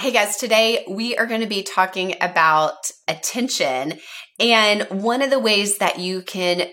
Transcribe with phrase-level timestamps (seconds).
[0.00, 3.98] Hey guys, today we are going to be talking about attention.
[4.38, 6.70] And one of the ways that you can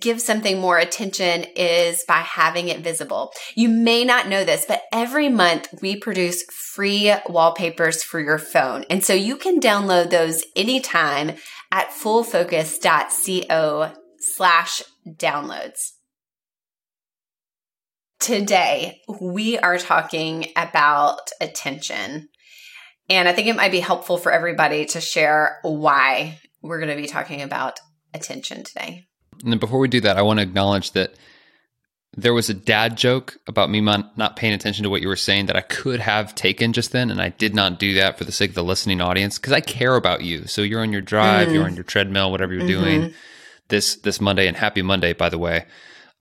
[0.00, 3.30] give something more attention is by having it visible.
[3.54, 6.42] You may not know this, but every month we produce
[6.72, 8.84] free wallpapers for your phone.
[8.90, 11.36] And so you can download those anytime
[11.70, 15.92] at fullfocus.co slash downloads.
[18.18, 22.30] Today, we are talking about attention.
[23.08, 27.00] And I think it might be helpful for everybody to share why we're going to
[27.00, 27.78] be talking about
[28.14, 29.04] attention today.
[29.42, 31.14] And then before we do that, I want to acknowledge that
[32.16, 35.46] there was a dad joke about me not paying attention to what you were saying
[35.46, 38.32] that I could have taken just then, and I did not do that for the
[38.32, 40.46] sake of the listening audience because I care about you.
[40.46, 41.54] So you're on your drive, mm-hmm.
[41.56, 43.00] you're on your treadmill, whatever you're mm-hmm.
[43.00, 43.14] doing
[43.68, 45.66] this this Monday, and happy Monday, by the way.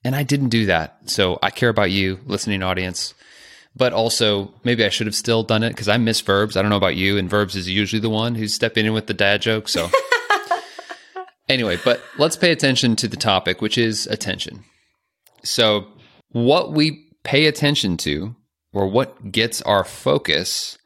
[0.04, 3.14] And I didn't do that, so I care about you, listening audience
[3.76, 6.56] but also maybe I should have still done it because I miss verbs.
[6.56, 9.08] I don't know about you, and verbs is usually the one who's stepping in with
[9.08, 9.68] the dad joke.
[9.68, 9.90] So,
[11.50, 14.64] anyway, but let's pay attention to the topic, which is attention.
[15.44, 15.88] So,
[16.30, 18.36] what we pay attention to,
[18.74, 20.78] or what gets our focus,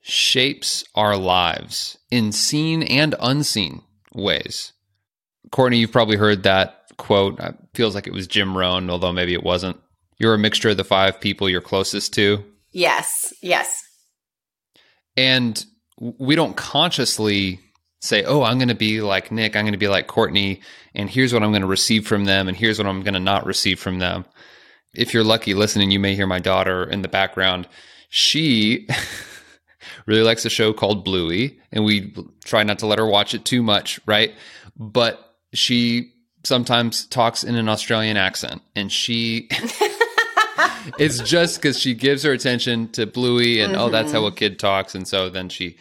[0.00, 3.82] shapes our lives in seen and unseen
[4.14, 4.72] ways.
[5.50, 7.38] Courtney, you've probably heard that quote.
[7.40, 9.80] It feels like it was Jim Rohn, although maybe it wasn't
[10.20, 12.44] you're a mixture of the five people you're closest to.
[12.70, 13.32] Yes.
[13.42, 13.82] Yes.
[15.16, 15.64] And
[15.98, 17.58] we don't consciously
[18.02, 20.60] say, oh, I'm going to be like Nick, I'm going to be like Courtney,
[20.94, 23.20] and here's what I'm going to receive from them, and here's what I'm going to
[23.20, 24.24] not receive from them.
[24.94, 27.68] If you're lucky listening, you may hear my daughter in the background.
[28.08, 28.88] She
[30.06, 33.44] really likes a show called Bluey, and we try not to let her watch it
[33.44, 34.32] too much, right?
[34.76, 36.12] But she
[36.44, 39.48] sometimes talks in an Australian accent, and she
[40.98, 43.82] it's just because she gives her attention to Bluey and mm-hmm.
[43.82, 44.36] oh, that's how a mm-hmm.
[44.36, 45.76] kid talks, and so then she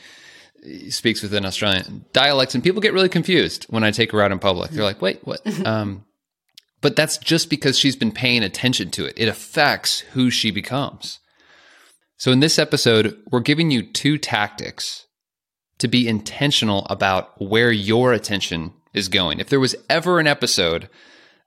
[0.90, 4.32] speaks with an Australian dialect, and people get really confused when I take her out
[4.32, 4.72] in public.
[4.72, 6.06] They're like, "Wait, what?" Um,
[6.82, 9.14] but that's just because she's been paying attention to it.
[9.18, 11.20] It affects who she becomes.
[12.18, 15.06] So in this episode, we're giving you two tactics
[15.80, 19.40] to be intentional about where your attention is going.
[19.40, 20.90] If there was ever an episode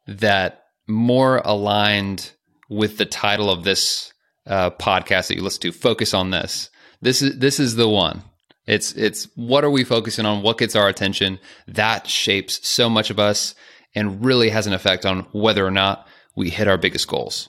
[0.06, 2.32] that more aligned
[2.72, 4.12] with the title of this
[4.46, 6.70] uh, podcast that you listen to, focus on this.
[7.00, 8.22] This is this is the one.
[8.66, 10.42] It's it's what are we focusing on?
[10.42, 11.38] What gets our attention?
[11.66, 13.54] That shapes so much of us
[13.94, 17.48] and really has an effect on whether or not we hit our biggest goals.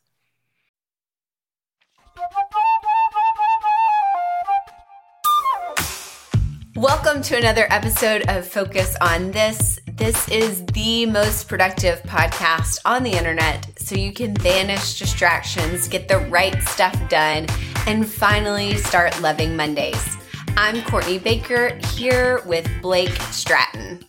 [6.75, 9.81] Welcome to another episode of Focus on This.
[9.93, 16.07] This is the most productive podcast on the internet so you can banish distractions, get
[16.07, 17.45] the right stuff done,
[17.87, 20.15] and finally start loving Mondays.
[20.55, 24.05] I'm Courtney Baker here with Blake Stratton.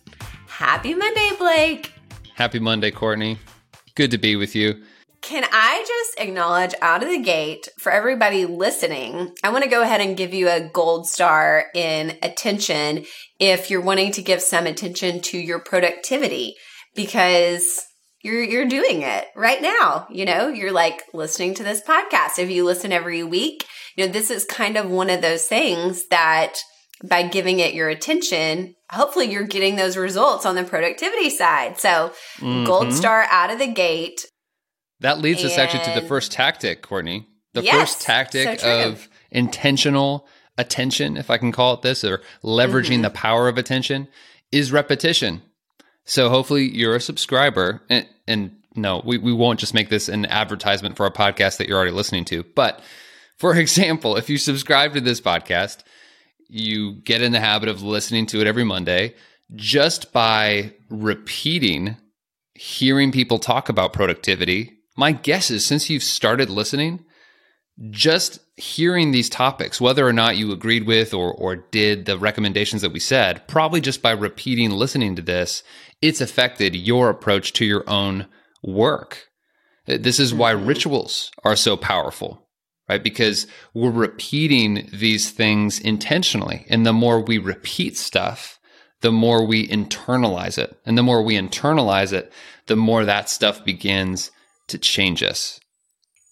[0.47, 1.91] Happy Monday, Blake.
[2.35, 3.39] Happy Monday, Courtney.
[3.95, 4.81] Good to be with you.
[5.23, 9.33] Can I just acknowledge out of the gate for everybody listening?
[9.41, 13.05] I want to go ahead and give you a gold star in attention
[13.39, 16.55] if you're wanting to give some attention to your productivity
[16.93, 17.85] because
[18.21, 20.07] you're you're doing it right now.
[20.11, 22.37] You know, you're like listening to this podcast.
[22.37, 26.05] If you listen every week, you know, this is kind of one of those things
[26.09, 26.55] that
[27.01, 31.79] by giving it your attention, hopefully you're getting those results on the productivity side.
[31.79, 32.65] So, mm-hmm.
[32.65, 34.25] gold star out of the gate
[35.03, 37.27] that leads and us actually to the first tactic, Courtney.
[37.53, 40.27] The yes, first tactic so of intentional
[40.57, 43.01] attention, if I can call it this, or leveraging mm-hmm.
[43.03, 44.07] the power of attention
[44.51, 45.41] is repetition.
[46.05, 50.25] So hopefully you're a subscriber and, and no, we, we won't just make this an
[50.25, 52.43] advertisement for a podcast that you're already listening to.
[52.55, 52.81] But
[53.37, 55.83] for example, if you subscribe to this podcast,
[56.47, 59.15] you get in the habit of listening to it every Monday
[59.55, 61.97] just by repeating
[62.55, 67.05] hearing people talk about productivity my guess is since you've started listening,
[67.89, 72.81] just hearing these topics, whether or not you agreed with or, or did the recommendations
[72.83, 75.63] that we said, probably just by repeating listening to this,
[76.01, 78.27] it's affected your approach to your own
[78.61, 79.29] work.
[79.85, 80.67] This is why mm-hmm.
[80.67, 82.47] rituals are so powerful,
[82.87, 83.03] right?
[83.03, 86.65] Because we're repeating these things intentionally.
[86.69, 88.59] And the more we repeat stuff,
[89.01, 90.77] the more we internalize it.
[90.85, 92.31] And the more we internalize it,
[92.67, 94.31] the more that stuff begins
[94.67, 95.59] to change us.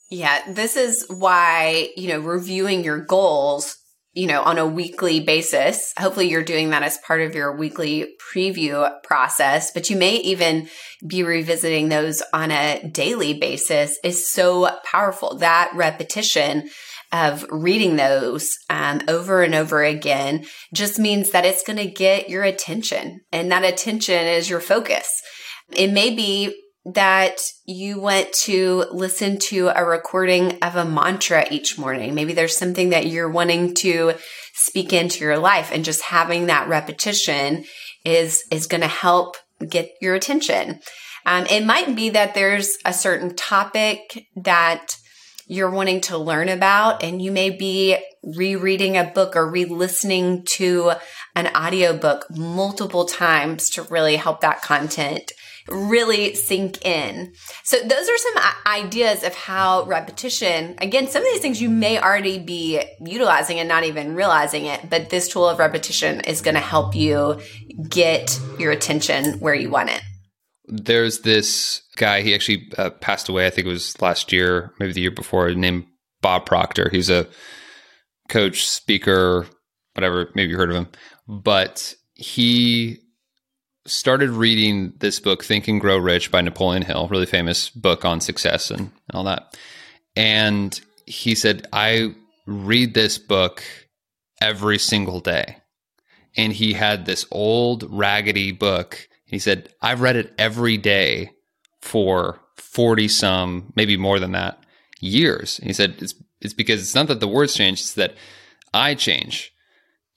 [0.10, 3.78] Yeah, this is why, you know, reviewing your goals,
[4.14, 5.94] you know, on a weekly basis.
[5.98, 10.68] Hopefully you're doing that as part of your weekly preview process, but you may even
[11.08, 15.38] be revisiting those on a daily basis is so powerful.
[15.38, 16.70] That repetition
[17.14, 22.30] of reading those um, over and over again just means that it's going to get
[22.30, 25.22] your attention and that attention is your focus.
[25.72, 31.78] It may be that you want to listen to a recording of a mantra each
[31.78, 32.16] morning.
[32.16, 34.14] Maybe there's something that you're wanting to
[34.54, 37.66] speak into your life and just having that repetition
[38.04, 39.38] is, is going to help
[39.68, 40.80] get your attention.
[41.26, 44.96] Um, it might be that there's a certain topic that
[45.46, 50.94] you're wanting to learn about and you may be rereading a book or re-listening to
[51.36, 55.32] an audiobook multiple times to really help that content
[55.68, 57.34] really sink in.
[57.64, 62.00] So those are some ideas of how repetition, again, some of these things you may
[62.00, 66.56] already be utilizing and not even realizing it, but this tool of repetition is going
[66.56, 67.40] to help you
[67.90, 70.02] get your attention where you want it
[70.72, 72.22] there's this guy.
[72.22, 73.46] He actually uh, passed away.
[73.46, 75.52] I think it was last year, maybe the year before.
[75.54, 75.86] Named
[76.22, 76.90] Bob Proctor.
[76.90, 77.28] He's a
[78.30, 79.46] coach, speaker,
[79.94, 80.30] whatever.
[80.34, 80.88] Maybe you heard of him,
[81.28, 83.00] but he
[83.86, 88.22] started reading this book, Think and Grow Rich by Napoleon Hill, really famous book on
[88.22, 89.58] success and, and all that.
[90.16, 93.64] And he said, I read this book
[94.40, 95.58] every single day.
[96.38, 101.32] And he had this old raggedy book he said, I've read it every day
[101.82, 104.62] for 40 some, maybe more than that,
[105.00, 105.58] years.
[105.58, 108.16] And he said, it's, it's because it's not that the words change, it's that
[108.74, 109.54] I change.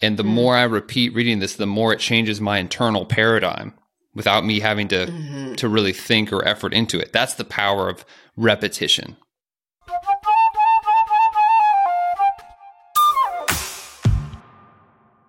[0.01, 0.33] And the mm-hmm.
[0.33, 3.75] more I repeat reading this, the more it changes my internal paradigm
[4.15, 5.55] without me having to, mm-hmm.
[5.55, 7.13] to really think or effort into it.
[7.13, 8.05] That's the power of
[8.37, 9.17] repetition.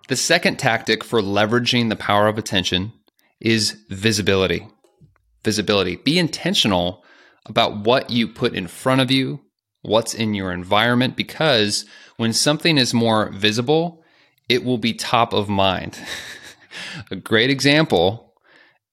[0.08, 2.92] The second tactic for leveraging the power of attention
[3.40, 4.68] is visibility.
[5.42, 5.96] Visibility.
[5.96, 7.04] Be intentional
[7.44, 9.40] about what you put in front of you,
[9.82, 11.84] what's in your environment, because
[12.16, 14.04] when something is more visible,
[14.48, 15.98] it will be top of mind.
[17.10, 18.34] A great example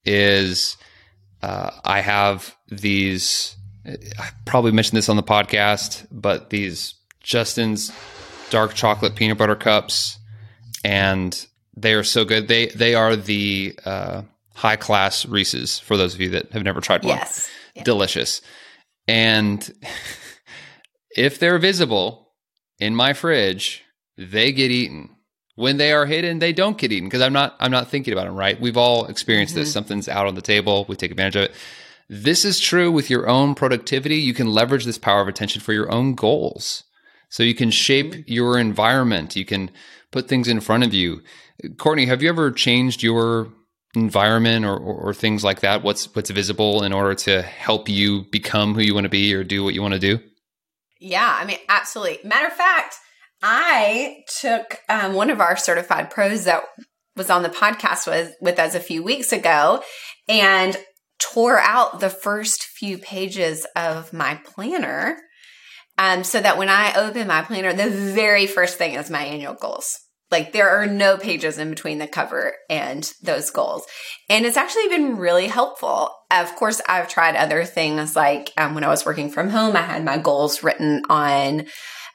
[0.06, 0.78] is
[1.42, 3.56] uh, I have these,
[3.86, 7.92] I probably mentioned this on the podcast, but these Justin's
[8.50, 10.20] dark chocolate peanut butter cups,
[10.84, 11.46] and
[11.76, 12.48] they are so good.
[12.48, 14.22] They they are the uh,
[14.54, 17.18] high class Reese's for those of you that have never tried one.
[17.18, 17.50] Yes.
[17.76, 17.84] Yeah.
[17.84, 18.42] Delicious.
[19.08, 19.74] And
[21.16, 22.32] if they're visible
[22.80, 23.84] in my fridge,
[24.18, 25.10] they get eaten.
[25.56, 28.26] When they are hidden, they don't get eaten because I'm not I'm not thinking about
[28.26, 28.60] them, right?
[28.60, 29.62] We've all experienced mm-hmm.
[29.62, 29.74] this.
[29.74, 31.56] Something's out on the table, we take advantage of it.
[32.10, 34.18] This is true with your own productivity.
[34.18, 36.84] You can leverage this power of attention for your own goals.
[37.30, 38.32] So you can shape mm-hmm.
[38.32, 39.36] your environment.
[39.36, 39.72] You can
[40.12, 41.22] put things in front of you.
[41.78, 43.50] Courtney, have you ever changed your
[43.96, 45.84] environment or, or, or, things like that?
[45.84, 49.44] What's what's visible in order to help you become who you want to be or
[49.44, 50.20] do what you want to do?
[51.00, 52.20] Yeah, I mean, absolutely.
[52.24, 52.96] Matter of fact,
[53.46, 56.64] I took um, one of our certified pros that
[57.18, 59.84] was on the podcast with with us a few weeks ago
[60.30, 60.78] and
[61.20, 65.18] tore out the first few pages of my planner.
[65.98, 69.54] Um, so that when I open my planner, the very first thing is my annual
[69.54, 70.00] goals.
[70.32, 73.86] Like there are no pages in between the cover and those goals.
[74.30, 76.10] And it's actually been really helpful.
[76.32, 79.82] Of course, I've tried other things like um, when I was working from home, I
[79.82, 81.68] had my goals written on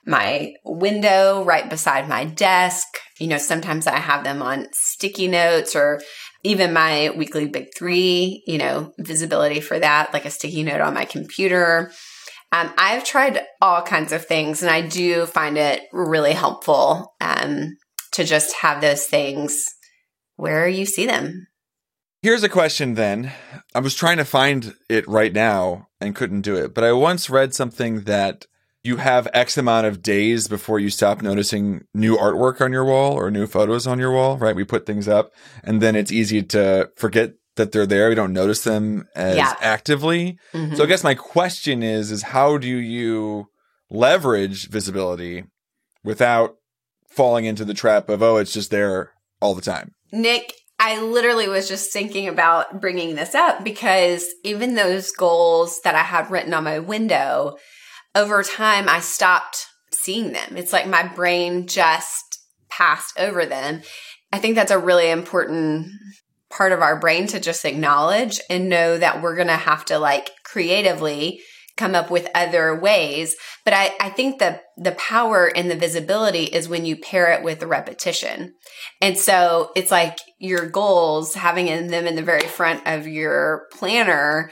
[0.08, 2.86] my window right beside my desk.
[3.20, 6.00] You know, sometimes I have them on sticky notes or
[6.42, 10.94] even my weekly big three, you know, visibility for that, like a sticky note on
[10.94, 11.92] my computer.
[12.50, 17.14] Um, I've tried all kinds of things and I do find it really helpful.
[17.20, 17.76] Um,
[18.18, 19.64] to just have those things
[20.34, 21.46] where you see them.
[22.20, 23.32] Here's a question then.
[23.76, 27.30] I was trying to find it right now and couldn't do it, but I once
[27.30, 28.46] read something that
[28.88, 33.12] you have X amount of days before you stop noticing new artwork on your wall
[33.12, 34.57] or new photos on your wall, right?
[34.57, 35.30] We put things up
[35.62, 38.09] and then it's easy to forget that they're there.
[38.09, 39.54] We don't notice them as yeah.
[39.61, 40.38] actively.
[40.52, 40.76] Mm-hmm.
[40.76, 43.47] So I guess my question is, is how do you
[43.90, 45.45] leverage visibility
[46.02, 46.57] without
[47.11, 49.92] falling into the trap of, oh, it's just there all the time.
[50.12, 55.95] Nick, I literally was just thinking about bringing this up because even those goals that
[55.95, 57.57] I had written on my window,
[58.14, 60.56] over time, I stopped seeing them.
[60.56, 63.82] It's like my brain just passed over them.
[64.32, 65.88] I think that's a really important
[66.50, 69.98] part of our brain to just acknowledge and know that we're going to have to
[69.98, 71.40] like creatively
[71.76, 73.36] come up with other ways.
[73.64, 77.42] But I, I think the the power and the visibility is when you pair it
[77.42, 78.54] with the repetition.
[79.00, 84.50] And so it's like your goals, having them in the very front of your planner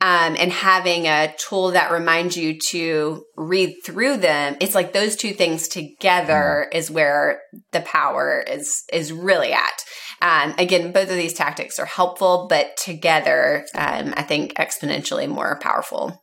[0.00, 5.16] um, and having a tool that reminds you to read through them it's like those
[5.16, 6.76] two things together mm.
[6.76, 7.42] is where
[7.72, 9.84] the power is is really at
[10.22, 15.58] um, again both of these tactics are helpful but together um, i think exponentially more
[15.60, 16.22] powerful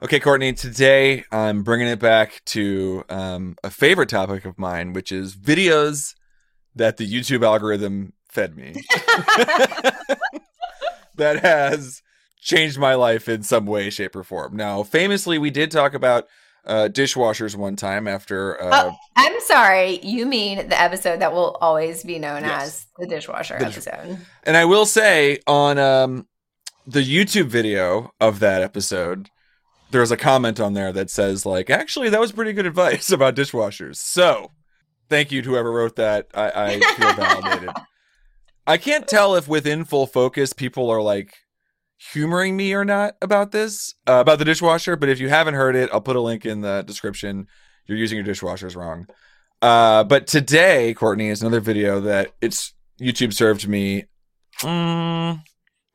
[0.00, 5.10] Okay, Courtney, today I'm bringing it back to um, a favorite topic of mine, which
[5.10, 6.14] is videos
[6.76, 8.74] that the YouTube algorithm fed me
[11.16, 12.00] that has
[12.40, 14.54] changed my life in some way, shape, or form.
[14.54, 16.28] Now, famously, we did talk about
[16.64, 18.62] uh, dishwashers one time after.
[18.62, 19.98] Uh, oh, I'm sorry.
[20.04, 22.62] You mean the episode that will always be known yes.
[22.62, 24.18] as the dishwasher the episode.
[24.44, 26.28] And I will say on um,
[26.86, 29.28] the YouTube video of that episode,
[29.90, 33.34] there's a comment on there that says like actually that was pretty good advice about
[33.34, 33.96] dishwashers.
[33.96, 34.52] So
[35.08, 36.28] thank you to whoever wrote that.
[36.34, 37.70] I, I feel validated.
[38.66, 41.34] I can't tell if within full focus people are like
[42.12, 45.74] humoring me or not about this uh, about the dishwasher but if you haven't heard
[45.74, 47.46] it i'll put a link in the description.
[47.86, 49.06] You're using your dishwashers wrong.
[49.62, 54.04] Uh, but today courtney is another video that it's youtube served me
[54.60, 55.42] mm,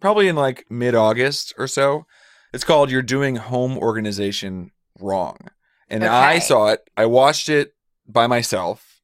[0.02, 2.06] probably in like mid-august or so
[2.54, 5.50] it's called You're Doing Home Organization Wrong.
[5.90, 6.14] And okay.
[6.14, 6.88] I saw it.
[6.96, 7.74] I watched it
[8.08, 9.02] by myself.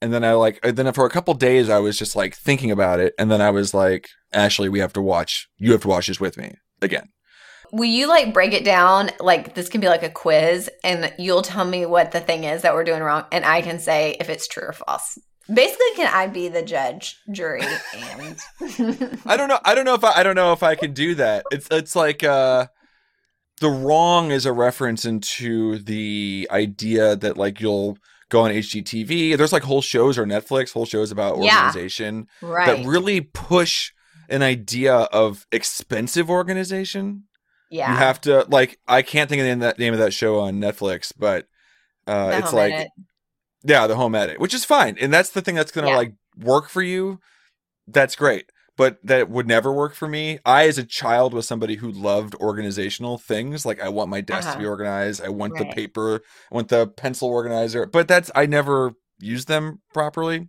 [0.00, 2.70] And then I like uh, then for a couple days I was just like thinking
[2.70, 5.88] about it and then I was like Ashley we have to watch you have to
[5.88, 7.08] watch this with me again.
[7.72, 11.40] Will you like break it down like this can be like a quiz and you'll
[11.40, 14.28] tell me what the thing is that we're doing wrong and I can say if
[14.28, 15.18] it's true or false.
[15.52, 17.60] Basically, can I be the judge, jury,
[17.94, 18.38] and
[19.26, 19.58] I don't know.
[19.62, 21.44] I don't know if I, I don't know if I can do that.
[21.50, 22.68] It's it's like uh,
[23.60, 27.98] the wrong is a reference into the idea that like you'll
[28.30, 29.36] go on HGTV.
[29.36, 32.66] There's like whole shows or Netflix, whole shows about organization yeah, right.
[32.66, 33.92] that really push
[34.30, 37.24] an idea of expensive organization.
[37.70, 38.78] Yeah, you have to like.
[38.88, 41.48] I can't think of the name of that, name of that show on Netflix, but
[42.06, 42.72] uh, it's like.
[42.72, 42.88] Edit
[43.64, 44.96] yeah, the home edit, which is fine.
[45.00, 45.96] And that's the thing that's going to yeah.
[45.96, 47.20] like work for you.
[47.86, 48.50] That's great.
[48.76, 50.40] But that would never work for me.
[50.44, 53.64] I, as a child, was somebody who loved organizational things.
[53.64, 54.52] Like, I want my desk uh-huh.
[54.54, 54.70] to be uh-huh.
[54.70, 55.22] organized.
[55.22, 55.68] I want right.
[55.68, 56.22] the paper.
[56.50, 57.86] I want the pencil organizer.
[57.86, 60.48] But that's, I never used them properly.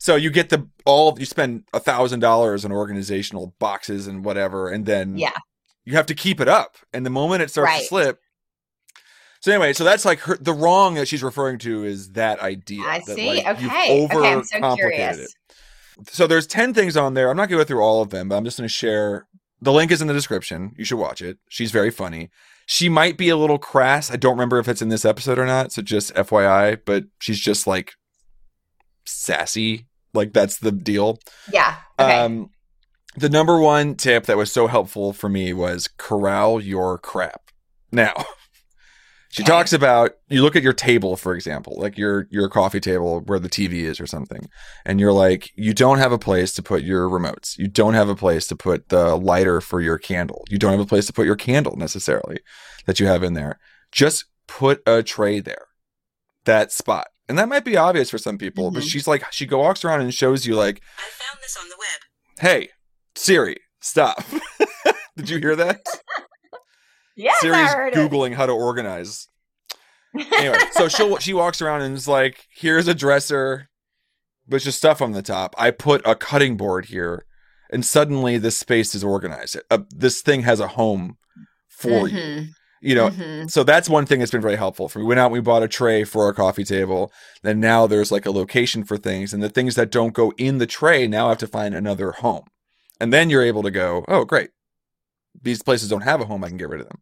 [0.00, 4.70] So you get the all you spend a thousand dollars on organizational boxes and whatever,
[4.70, 5.36] and then yeah,
[5.84, 6.76] you have to keep it up.
[6.94, 7.80] And the moment it starts right.
[7.82, 8.18] to slip,
[9.40, 12.82] so anyway, so that's like her, the wrong that she's referring to is that idea.
[12.82, 13.26] I that, see.
[13.26, 14.04] Like, okay.
[14.04, 14.32] okay.
[14.34, 15.18] I'm so curious.
[15.18, 15.30] It.
[16.10, 17.30] So there's 10 things on there.
[17.30, 19.26] I'm not going to go through all of them, but I'm just going to share.
[19.62, 20.74] The link is in the description.
[20.76, 21.38] You should watch it.
[21.48, 22.30] She's very funny.
[22.66, 24.10] She might be a little crass.
[24.10, 25.72] I don't remember if it's in this episode or not.
[25.72, 27.94] So just FYI, but she's just like
[29.06, 29.86] sassy.
[30.12, 31.18] Like that's the deal.
[31.52, 31.76] Yeah.
[31.98, 32.12] Okay.
[32.12, 32.50] Um,
[33.16, 37.50] the number one tip that was so helpful for me was corral your crap.
[37.90, 38.14] Now,
[39.32, 39.50] She Okay.
[39.52, 43.38] talks about you look at your table, for example, like your your coffee table where
[43.38, 44.48] the TV is or something,
[44.84, 47.56] and you're like, you don't have a place to put your remotes.
[47.56, 50.44] You don't have a place to put the lighter for your candle.
[50.50, 52.40] You don't have a place to put your candle necessarily
[52.86, 53.60] that you have in there.
[53.92, 55.66] Just put a tray there.
[56.44, 57.06] That spot.
[57.28, 58.88] And that might be obvious for some people, but Mhm.
[58.90, 61.76] she's like she go walks around and shows you like, I found this on the
[61.78, 62.00] web.
[62.40, 62.68] hey,
[63.14, 64.24] Siri, stop.
[65.16, 65.82] Did you hear that?
[67.22, 67.96] Yes, I heard it.
[67.96, 69.28] googling how to organize.
[70.14, 73.68] Anyway, so she she walks around and is like, "Here's a dresser,
[74.46, 75.54] there's just stuff on the top.
[75.58, 77.24] I put a cutting board here,
[77.70, 79.60] and suddenly this space is organized.
[79.70, 81.16] Uh, this thing has a home
[81.68, 82.18] for you.
[82.18, 82.48] Mhm,
[82.82, 83.50] You know, mhm.
[83.50, 85.04] so that's one thing that's been very helpful for me.
[85.04, 87.12] We went out and we bought a tray for our coffee table.
[87.42, 90.58] Then now there's like a location for things, and the things that don't go in
[90.58, 92.44] the tray now have to find another home.
[92.98, 94.50] And then you're able to go, oh, great.
[95.40, 96.42] These places don't have a home.
[96.42, 97.00] I can get rid of them.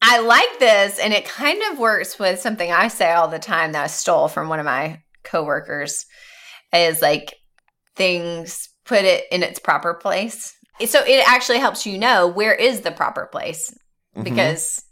[0.00, 3.72] I like this, and it kind of works with something I say all the time
[3.72, 6.06] that I stole from one of my coworkers.
[6.72, 7.34] Is like
[7.96, 10.54] things put it in its proper place.
[10.86, 13.74] So it actually helps you know where is the proper place
[14.16, 14.24] Mhm.
[14.24, 14.84] because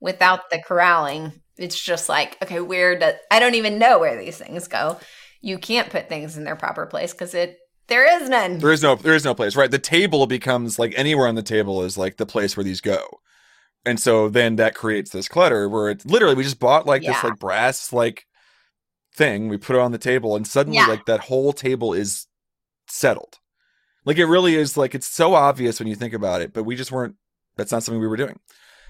[0.00, 4.38] without the corralling, it's just like okay, where does I don't even know where these
[4.38, 4.98] things go.
[5.40, 8.58] You can't put things in their proper place because it there is none.
[8.58, 9.70] there is no there is no place, right?
[9.70, 13.04] The table becomes like anywhere on the table is like the place where these go.
[13.86, 17.22] And so then that creates this clutter where it's literally we just bought like this
[17.22, 18.26] like brass like
[19.14, 20.86] thing, we put it on the table and suddenly Yeah.
[20.86, 22.26] like that whole table is
[22.88, 23.38] settled.
[24.04, 26.76] Like it really is like it's so obvious when you think about it, but we
[26.76, 27.16] just weren't
[27.56, 28.40] that's not something we were doing.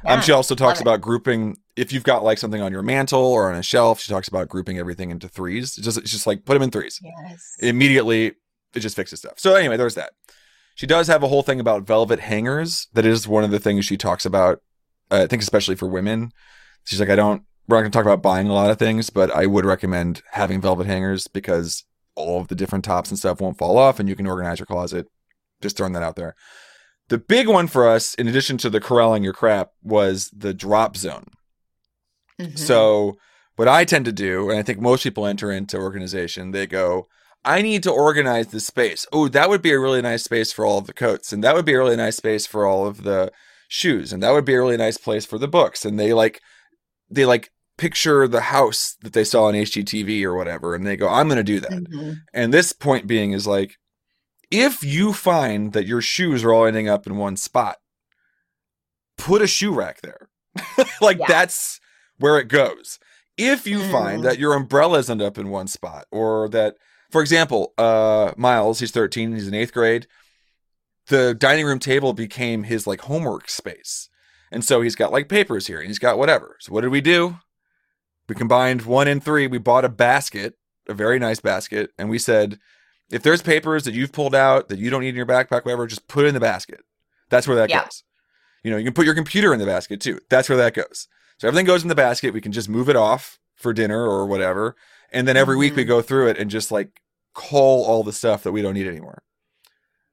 [0.07, 1.57] Um, she also talks about grouping.
[1.77, 4.49] If you've got like something on your mantle or on a shelf, she talks about
[4.49, 5.79] grouping everything into threes.
[5.79, 7.57] It's just, it's just like put them in threes Yes.
[7.61, 8.33] immediately
[8.75, 9.39] it just fixes stuff.
[9.39, 10.13] So anyway, there's that.
[10.75, 12.89] She does have a whole thing about velvet hangers.
[12.93, 14.61] That is one of the things she talks about.
[15.15, 16.33] Uh, I think especially for women.
[16.85, 17.43] She's like, I don't.
[17.67, 20.23] We're not going to talk about buying a lot of things, but I would recommend
[20.33, 24.09] having velvet hangers because all of the different tops and stuff won't fall off, and
[24.09, 25.07] you can organize your closet.
[25.63, 26.35] Just throwing that out there.
[27.09, 30.97] The big one for us, in addition to the corralling your crap, was the drop
[30.97, 31.25] zone.
[32.39, 32.59] Mhm.
[32.59, 33.17] So
[33.57, 37.09] what I tend to do, and I think most people enter into organization, they go,
[37.45, 39.07] I need to organize this space.
[39.13, 41.55] Oh, that would be a really nice space for all of the coats, and that
[41.55, 43.31] would be a really nice space for all of the
[43.75, 45.85] shoes, and that would be a really nice place for the books.
[45.85, 46.41] And they like
[47.11, 51.09] they like picture the house that they saw on HGTV or whatever, and they go,
[51.09, 51.73] I'm gonna do that.
[51.73, 52.17] Mhm.
[52.33, 53.77] And this point being is like,
[54.51, 57.79] if you find that your shoes are all ending up in one spot,
[59.19, 60.29] put a shoe rack there.
[61.01, 61.27] like Yeah.
[61.29, 61.81] that's
[62.19, 62.99] where it goes.
[63.37, 64.25] If you find Mhm.
[64.25, 66.77] that your umbrellas end up in one spot, or that,
[67.11, 70.07] for example, uh, Miles, he's 13, he's in eighth grade,
[71.09, 74.09] the dining room table became his like homework space.
[74.51, 76.57] And so he's got like papers here and he's got whatever.
[76.61, 77.39] So what did we do?
[78.29, 79.47] We combined one and three.
[79.47, 80.55] We bought a basket,
[80.89, 82.59] a very nice basket, and we said,
[83.11, 85.87] if there's papers that you've pulled out that you don't need in your backpack, whatever,
[85.87, 86.81] just put it in the basket.
[87.29, 87.83] That's where that Yeah.
[87.85, 88.03] goes.
[88.63, 90.21] You know, you can put your computer in the basket too.
[90.31, 91.07] That's where that goes.
[91.39, 92.33] So everything goes in the basket.
[92.33, 94.75] We can just move it off for dinner or whatever.
[95.13, 95.89] And then every week we Mhm.
[95.89, 97.01] go through it and just like
[97.35, 99.23] call all the stuff that we don't need anymore.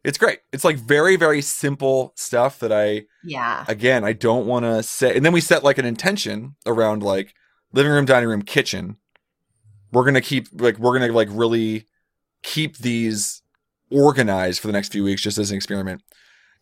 [0.03, 0.39] It's great.
[0.51, 3.65] It's like very, very simple stuff that I Yeah.
[3.67, 5.15] again, I don't want to say.
[5.15, 7.33] And then we set like an intention around like
[7.71, 8.97] living room, dining room, kitchen.
[9.91, 11.85] We're gonna keep like we're gonna like really
[12.43, 13.41] keep these
[13.91, 16.01] organized for the next few weeks, just as an experiment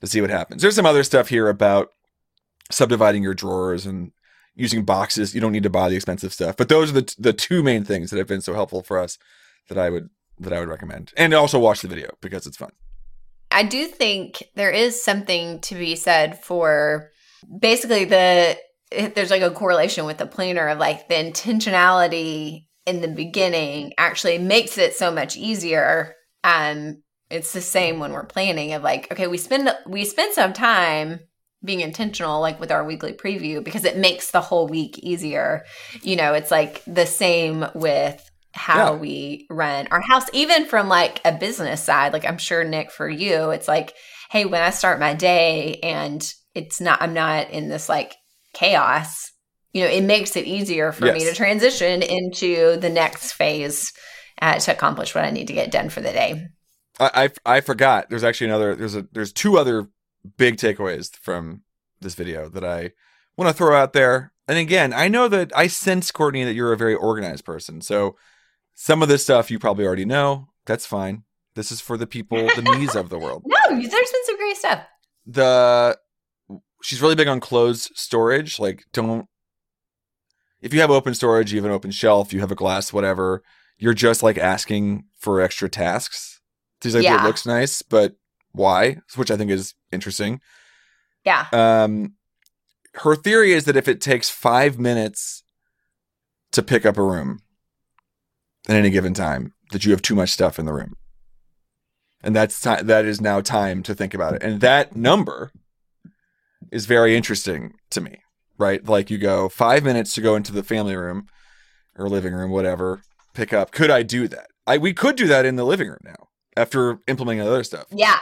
[0.02, 0.62] to see what happens.
[0.62, 1.90] There's some other stuff here about
[2.72, 4.12] subdividing your drawers and
[4.56, 5.34] using boxes.
[5.34, 7.86] You don't need to buy the expensive stuff, but those are the the two main
[7.86, 9.18] things that have been so helpful for us
[9.70, 11.14] that I would that I would recommend.
[11.16, 12.72] And also watch the video because it's fun.
[13.52, 17.10] I do think there is something to be said for
[17.60, 18.58] basically the
[18.92, 24.38] there's like a correlation with the planner of like the intentionality in the beginning actually
[24.38, 26.16] makes it so much easier.
[26.44, 30.54] Um it's the same when we're planning of like okay, we spend we spend some
[30.54, 31.20] time
[31.64, 35.66] being intentional like with our weekly preview because it makes the whole week easier.
[36.02, 39.00] You know, it's like the same with how Yeah.
[39.00, 43.08] we run our house even from like a business side like i'm sure nick for
[43.08, 43.94] you it's like
[44.32, 48.16] hey when i start my day and it's not i'm not in this like
[48.54, 49.32] chaos
[49.74, 53.94] you know it makes it easier for me to transition into the next phase
[54.42, 56.48] uh, to accomplish what i need to get done for the day
[57.00, 58.10] I, I I forgot.
[58.10, 58.76] There's actually another.
[58.76, 59.88] There's a there's two other
[60.36, 61.62] big takeaways from
[62.02, 62.92] this video that I
[63.38, 64.34] want to throw out there.
[64.50, 67.80] And again, I know that I sense Courtney that you're a very organized person.
[67.80, 68.18] So
[68.82, 70.48] some of this stuff you probably already know.
[70.66, 71.24] That's fine.
[71.56, 73.44] This is for the people, the me's of the world.
[73.46, 74.84] no there's been some great stuff
[75.26, 75.98] The
[76.82, 78.58] she's really big on closed storage.
[78.58, 79.28] Like don't
[80.62, 83.44] if you have open storage, you have an open shelf, you have a glass, whatever,
[83.78, 86.40] you're just like asking for extra tasks.
[86.82, 87.22] She's like, Yeah.
[87.22, 88.16] it looks nice, but
[88.54, 89.00] why?
[89.16, 90.40] Which I think is interesting.
[91.26, 91.48] Yeah.
[91.52, 92.14] Um,
[92.94, 95.44] her theory is that if it takes five minutes
[96.54, 97.40] to pick up a room
[98.70, 100.94] at any given time, that you have too much stuff in the room,
[102.24, 104.44] and that's ti- that is now time to think about it.
[104.44, 105.52] And that number
[106.72, 108.20] is very interesting to me,
[108.58, 108.86] right?
[108.88, 111.26] Like you go five minutes to go into the family room
[111.98, 113.02] or living room, whatever,
[113.34, 113.72] pick up.
[113.72, 114.48] Could I do that?
[114.68, 117.88] I we could do that in the living room now after implementing other stuff.
[117.92, 118.20] Yeah.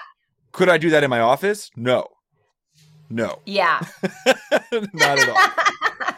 [0.53, 1.69] Could I do that in my office?
[1.75, 2.07] No.
[3.09, 3.39] No.
[3.45, 3.81] Yeah.
[4.71, 6.13] Not at all.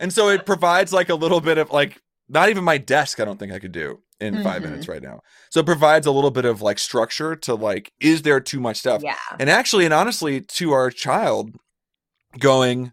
[0.00, 3.24] And so it provides like a little bit of like not even my desk I
[3.24, 4.64] don't think I could do in 5 Mhm.
[4.64, 5.20] minutes right now.
[5.50, 8.76] So it provides a little bit of like structure to like is there too much
[8.78, 9.02] stuff?
[9.02, 9.16] yeah.
[9.38, 11.54] And actually and honestly to our child
[12.38, 12.92] going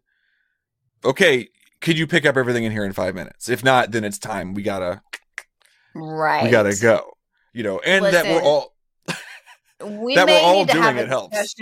[1.06, 1.48] okay,
[1.82, 3.48] could you pick up everything in here in 5 minutes?
[3.50, 4.54] If not then it's time.
[4.54, 5.02] We got to
[5.94, 6.44] Right.
[6.44, 7.14] we got to go.
[7.54, 8.74] You know, and that we're all
[9.84, 11.56] We that we're may all need to doing have it a helps.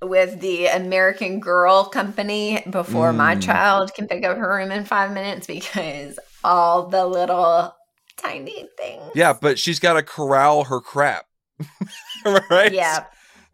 [0.00, 3.42] with the American Girl company before my Mm.
[3.42, 7.74] child can pick up her room in five minutes because all the little
[8.16, 9.10] tiny things.
[9.14, 11.26] Yeah, but she's got to corral her crap.
[12.50, 12.72] right?
[12.72, 13.04] Yeah.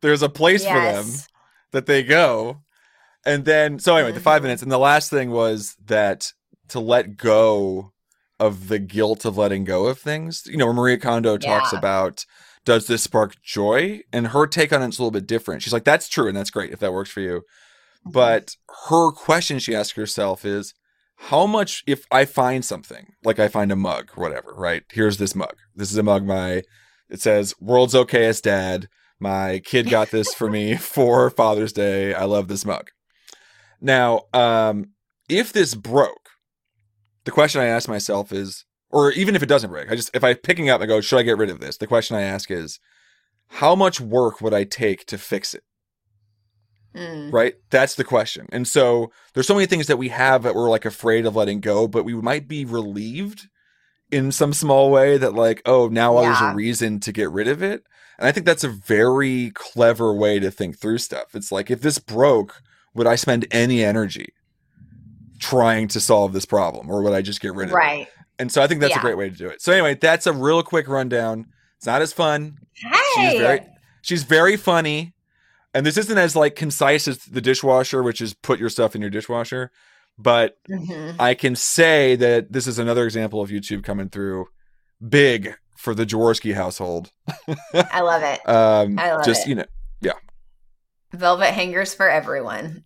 [0.00, 1.06] There's a place for them
[1.72, 2.62] that they go.
[3.26, 4.44] And then, so anyway, the five Mhm.
[4.44, 4.62] minutes.
[4.62, 6.32] And the last thing was that
[6.68, 7.92] to let go
[8.38, 10.42] of the guilt of letting go of things.
[10.46, 11.78] You know, Maria Kondo talks Yeah.
[11.78, 12.24] about
[12.64, 14.00] does this spark joy?
[14.12, 15.62] And her take on it's a little bit different.
[15.62, 16.28] She's like, that's true.
[16.28, 17.40] And that's great if that works for you.
[17.40, 18.10] Mm-hmm.
[18.12, 18.56] But
[18.88, 20.72] her question she asks herself is,
[21.16, 24.82] how much if I find something, like I find a mug whatever, right?
[24.90, 25.56] Here's this mug.
[25.74, 26.62] This is a mug my
[27.08, 28.88] it says world's okayest dad.
[29.20, 32.14] My kid got this for me for Father's Day.
[32.14, 32.90] I love this mug.
[33.80, 34.90] Now, um,
[35.28, 36.30] if this broke,
[37.24, 40.24] the question I ask myself is, or even if it doesn't break, I just if
[40.24, 41.76] I picking up and go, should I get rid of this?
[41.76, 42.80] The question I ask is,
[43.48, 45.62] how much work would I take to fix it?
[46.94, 47.32] Mm.
[47.32, 47.54] right?
[47.70, 48.46] That's the question.
[48.52, 51.60] And so there's so many things that we have that we're like afraid of letting
[51.60, 53.48] go, but we might be relieved
[54.12, 57.62] in some small way that like, oh, now there's a reason to get rid of
[57.62, 57.82] it.
[58.18, 61.34] And I think that's a very clever way to think through stuff.
[61.34, 62.62] It's like if this broke,
[62.94, 64.32] would I spend any energy
[65.40, 67.76] trying to solve this problem or would I just get rid of it?
[67.76, 68.08] Right.
[68.38, 69.62] And so I think that's a great way to do it.
[69.62, 71.46] So anyway, that's a real quick rundown.
[71.76, 72.58] It's not as fun.
[72.72, 73.30] Hey.
[73.30, 73.60] She's very
[74.02, 75.13] she's very funny.
[75.74, 79.00] And this isn't as like concise as the dishwasher, which is put your stuff in
[79.00, 79.70] your dishwasher.
[80.16, 81.16] But Mhm.
[81.18, 84.46] I can say that this is another example of YouTube coming through
[85.06, 87.10] big for the Jaworski household.
[87.74, 88.40] I love it.
[88.48, 89.48] Um I love just it.
[89.48, 89.64] you know,
[90.00, 90.12] yeah.
[91.12, 92.84] Velvet hangers for everyone.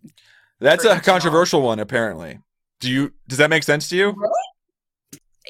[0.58, 2.40] that's For a controversial one apparently.
[2.80, 4.14] Do you does that make sense to you?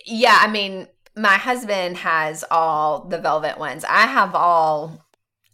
[0.05, 3.85] Yeah, I mean, my husband has all the velvet ones.
[3.85, 5.05] I have all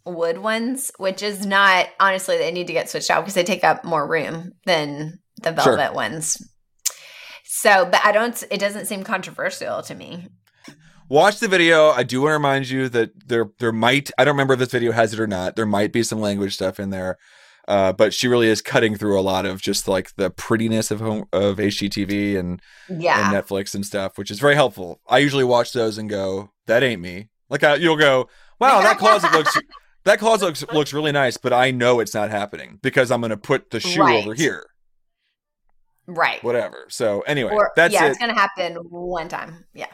[0.05, 3.63] wood ones, which is not honestly they need to get switched out because they take
[3.63, 5.75] up more room than the Sure.
[5.77, 6.37] velvet ones.
[7.43, 10.27] So, but I don't it doesn't seem controversial to me.
[11.09, 11.89] Watch the video.
[11.91, 14.71] I do want to remind you that there there might I don't remember if this
[14.71, 15.55] video has it or not.
[15.55, 17.17] There might be some language stuff in there.
[17.67, 20.99] Uh, but she really is cutting through a lot of just like the prettiness of
[20.99, 23.33] home of HGTV and, Yeah.
[23.33, 24.99] and Netflix and stuff, which is very helpful.
[25.09, 28.97] I usually watch those and go, "That ain't me." Like I, you'll go, "Wow, that
[28.99, 29.57] closet looks
[30.05, 33.29] that closet looks, looks really nice," but I know it's not happening because I'm going
[33.31, 34.23] to put the shoe Right.
[34.25, 34.65] over here,
[36.07, 36.43] right.
[36.43, 36.85] whatever.
[36.89, 38.09] So anyway, Or that's yeah, it.
[38.11, 39.65] it's gonna happen one time.
[39.73, 39.87] Yeah.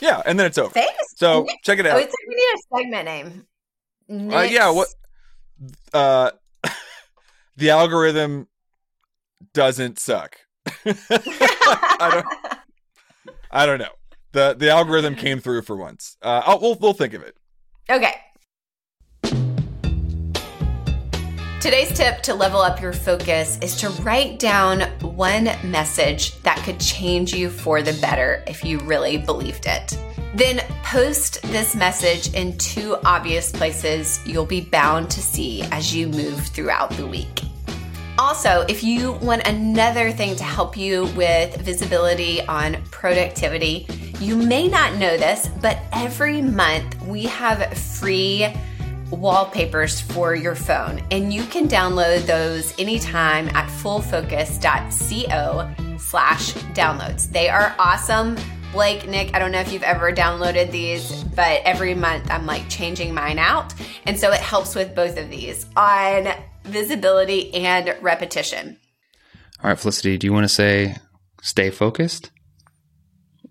[0.00, 0.70] yeah, and then it's over.
[0.72, 1.14] Thanks.
[1.16, 1.98] So check it Oh, out.
[2.00, 4.32] it's like we need a segment name.
[4.34, 4.88] Uh, yeah, what
[5.92, 6.30] uh
[7.56, 8.46] the algorithm
[9.54, 10.36] doesn't suck.
[10.86, 12.26] I don't
[13.50, 13.92] I don't know.
[14.32, 16.16] The the algorithm came through for once.
[16.22, 17.36] Uh I'll, we'll we'll think of it.
[17.90, 18.14] Okay.
[21.60, 26.78] Today's tip to level up your focus is to write down one message that could
[26.78, 29.98] change you for the better if you really believed it.
[30.36, 36.06] Then post this message in two obvious places you'll be bound to see as you
[36.06, 37.42] move throughout the week.
[38.20, 43.84] Also, if you want another thing to help you with visibility on productivity,
[44.20, 48.46] you may not know this, but every month we have free
[49.10, 57.30] wallpapers for your phone, and you can download those anytime at fullfocus.co slash downloads.
[57.30, 58.36] They are awesome.
[58.72, 62.68] Blake, Nick, I don't know if you've ever downloaded these, but every month I'm like
[62.68, 63.72] changing mine out.
[64.04, 66.28] And so it helps with both of these on
[66.64, 68.78] visibility and repetition.
[69.62, 70.96] All right, Felicity, do you want to say
[71.40, 72.30] stay focused?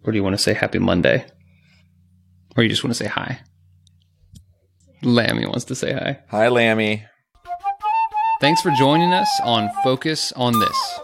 [0.04, 1.26] Or do you want to say happy Monday?
[2.56, 3.40] Or you just want to say hi?
[5.04, 6.20] Lammy wants to say hi.
[6.30, 7.04] Hi, Lammy.
[8.40, 11.00] Thanks for joining us on Focus on This.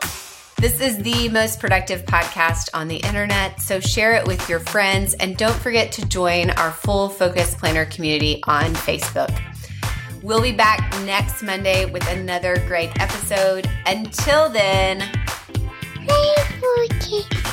[0.58, 5.14] This is the most productive podcast on the internet, so share it with your friends
[5.16, 9.38] and don't forget to join our full Focus Planner community on Facebook.
[10.22, 13.70] We'll be back next Monday with another great episode.
[13.86, 15.02] Until then,
[16.06, 17.53] Play focus.